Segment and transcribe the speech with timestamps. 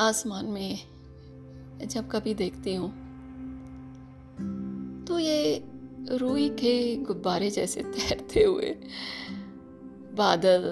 [0.00, 0.78] आसमान में
[1.88, 2.90] जब कभी देखती हूँ
[5.06, 5.64] तो ये
[6.10, 8.70] रूई के गुब्बारे जैसे तैरते हुए,
[10.14, 10.62] बादल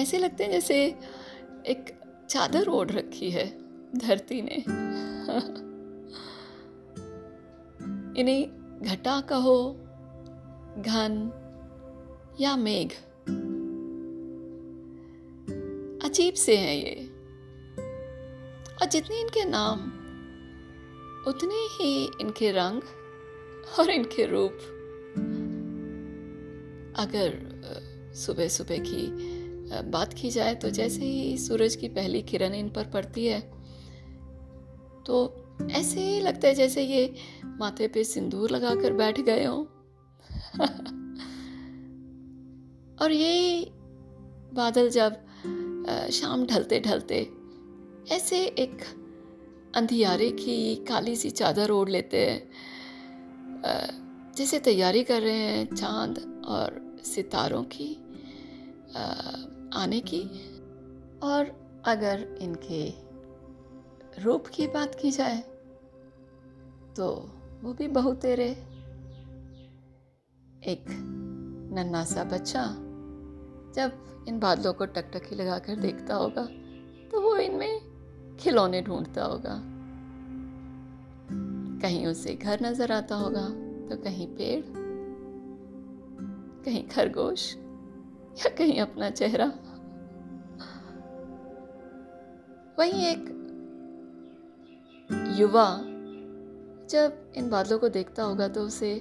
[0.00, 0.84] ऐसे लगते हैं जैसे
[1.66, 1.94] एक
[2.30, 3.46] चादर ओढ़ रखी है
[3.98, 4.54] धरती ने।
[8.20, 9.72] इन्हें घटा कहो,
[10.78, 11.30] घन
[12.40, 12.88] या मेघ
[16.28, 17.10] अजीब से हैं ये।
[18.76, 19.80] और जितने इनके नाम,
[21.26, 22.82] उतने ही इनके रंग
[23.78, 24.52] और इनके रूप।
[26.98, 27.38] अगर
[28.14, 29.12] सुबह सुबह की
[29.90, 33.52] बात की जाए तो जैसे ही सूरज की पहली किरण इन पर पड़ती है
[35.06, 39.64] तो ऐसे ही लगता है जैसे ये माथे पे सिंदूर लगाकर बैठ गए हों।
[43.02, 43.70] और ये
[44.54, 45.27] बादल जब
[46.12, 47.20] शाम ढलते ढलते
[48.10, 48.82] ऐसे एक
[49.74, 52.40] अंधियारे की काली सी चादर ओढ़ लेते हैं।
[54.36, 57.94] जैसे तैयारी कर रहे हैं चाँद और सितारों की
[59.74, 60.22] आने की।
[61.22, 61.52] और
[61.86, 62.88] अगर इनके
[64.22, 65.38] रूप की बात की जाए
[66.96, 67.08] तो
[67.62, 68.50] वो भी बहुत तेरे।
[70.64, 70.84] एक
[71.74, 72.64] नन्ना सा बच्चा।
[73.78, 76.42] जब इन बादलों को टकटकी लगाकर देखता होगा
[77.10, 79.54] तो वो इनमें खिलौने ढूंढता होगा।
[81.82, 83.46] कहीं उसे घर नज़र आता होगा
[83.88, 84.62] तो कहीं पेड़,
[86.64, 87.54] कहीं खरगोश,
[88.36, 89.46] या कहीं अपना चेहरा।
[92.78, 93.24] वहीं एक
[95.38, 95.68] युवा
[96.90, 98.94] जब इन बादलों को देखता होगा तो उसे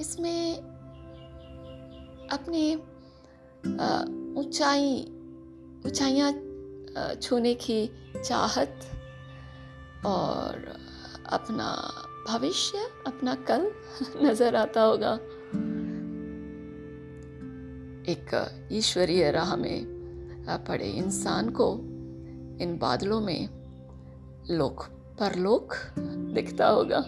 [0.00, 0.56] इसमें
[2.32, 2.64] अपनी
[4.38, 5.12] ऊंचाई,
[5.86, 6.32] ऊंचाइयाँ
[7.14, 7.90] छूने की
[8.24, 8.80] चाहत
[10.06, 10.76] और
[11.26, 11.92] अपना
[12.28, 13.72] भविष्य, अपना कल
[14.22, 15.14] नज़र आता होगा।
[18.08, 20.02] एक ईश्वरीय राह में
[20.48, 21.74] पड़े इंसान को
[22.64, 23.48] इन बादलों में
[24.50, 24.82] लोक,
[25.20, 25.74] परलोक
[26.34, 26.98] दिखता होगा।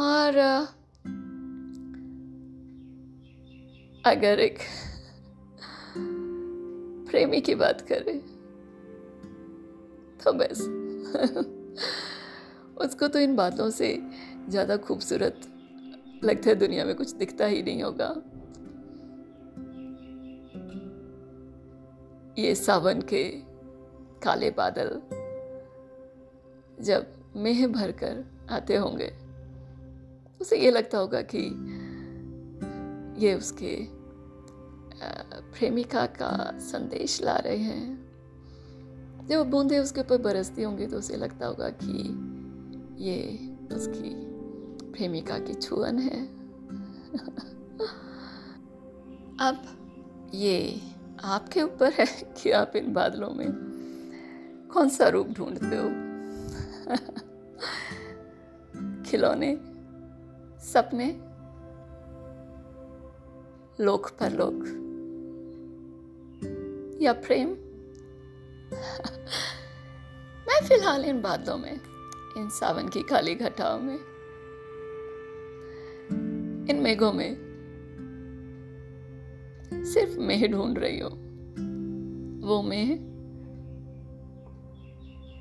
[0.00, 0.66] और
[4.06, 4.58] अगर एक
[7.08, 8.18] प्रेमी की बात करें
[10.20, 10.60] तो बस।
[12.78, 13.88] उसको तो इन बातों से
[14.48, 15.40] ज़्यादा खूबसूरत
[16.24, 18.08] लगता है, दुनिया में कुछ दिखता ही नहीं होगा।
[22.38, 23.24] ये सावन के
[24.22, 24.88] काले बादल
[26.84, 29.12] जब मेह भर कर आते होंगे,
[30.40, 31.44] उसे ये लगता होगा कि
[33.18, 33.74] ये उसके
[35.36, 38.06] प्रेमिका का संदेश ला रहे हैं।
[39.28, 42.02] जब बूंदे उसके ऊपर बरसती होंगी तो उसे लगता होगा कि
[43.04, 44.10] ये उसकी
[44.92, 46.26] प्रेमिका की छुअन है।
[49.40, 49.62] अब
[50.34, 50.80] ये
[51.24, 53.48] आपके ऊपर है कि आप इन बादलों में
[54.72, 55.86] कौन सा रूप ढूंढते हो?
[59.02, 59.58] खिलौने,
[60.60, 61.06] सपने,
[63.84, 64.85] लोक पर लोक।
[67.00, 67.48] या प्रेम?
[70.46, 71.80] मैं फ़िलहाल इन बादलों में,
[72.36, 73.98] इन सावन की खाली घटाओं में,
[76.70, 77.36] इन मेघों में
[79.72, 81.08] सिर्फ़ मेह ढूंढ रही हो।
[82.46, 82.98] वो मेह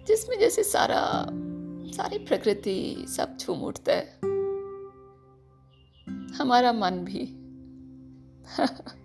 [0.08, 1.26] जिसमें जैसे सारा,
[1.98, 4.20] सारी प्रकृति, सब छूम उठता है।
[6.36, 7.42] हमारा मन भी।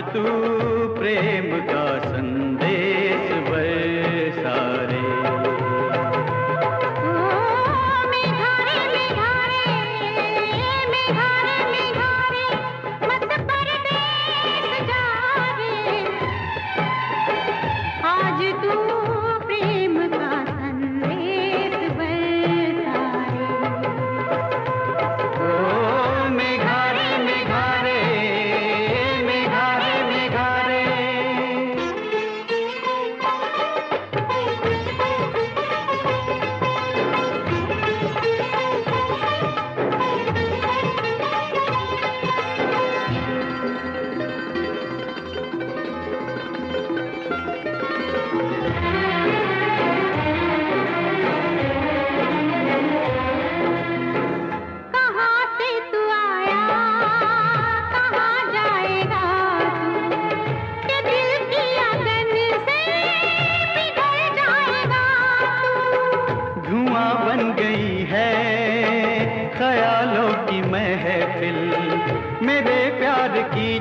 [0.00, 0.22] तू
[0.98, 1.87] प्रेम का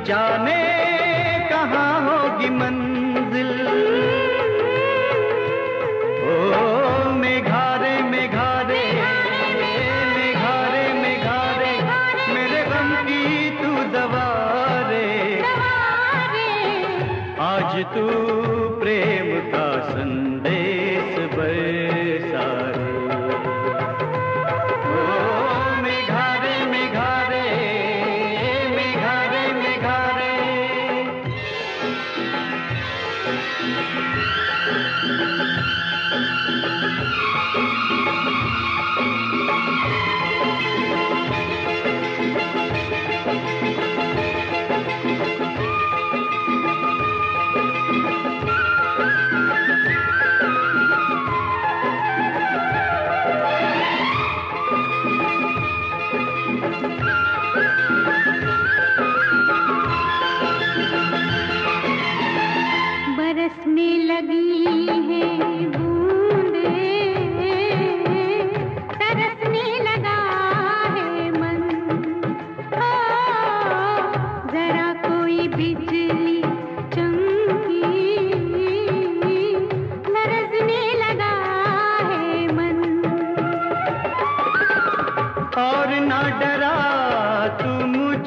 [0.08, 0.62] जाने
[1.50, 2.87] कहाँ होगी मंजिल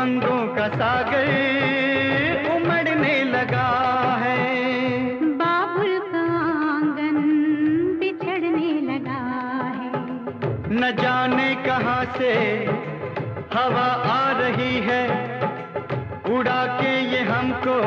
[0.00, 1.26] उमंगों का सागर
[2.50, 3.66] उमड़ने लगा
[4.20, 4.38] है।
[5.40, 6.22] बाबुल का
[6.68, 7.18] आँगन
[8.00, 9.18] बिछड़ने लगा
[9.76, 9.90] है।
[10.72, 12.32] न जाने कहाँ से
[13.52, 15.04] हवा आ रही है।
[16.32, 17.78] उड़ा के ये हमको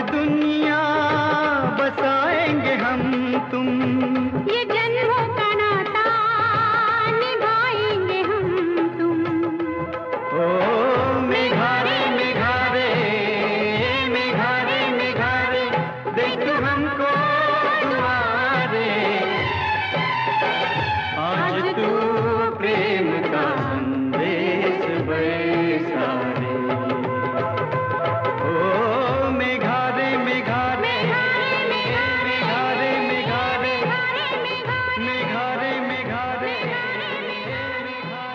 [0.00, 0.82] दुनिया
[1.80, 3.02] बसाएँगे हम
[3.50, 4.19] तुम।